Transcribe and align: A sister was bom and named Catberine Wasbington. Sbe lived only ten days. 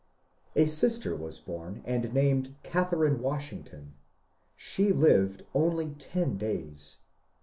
A 0.55 0.65
sister 0.65 1.15
was 1.15 1.37
bom 1.37 1.83
and 1.85 2.11
named 2.11 2.55
Catberine 2.63 3.19
Wasbington. 3.19 3.91
Sbe 4.57 4.95
lived 4.97 5.45
only 5.53 5.91
ten 5.99 6.39
days. 6.39 6.97